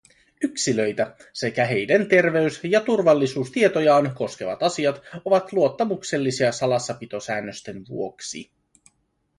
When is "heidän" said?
1.65-2.07